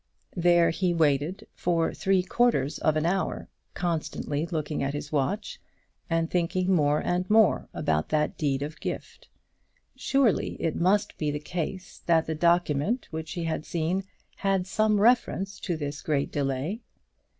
[0.35, 5.61] There he waited for three quarters of an hour, constantly looking at his watch,
[6.09, 9.29] and thinking more and more about that deed of gift.
[9.95, 14.03] Surely it must be the case that the document which he had seen
[14.37, 16.81] had some reference to this great delay.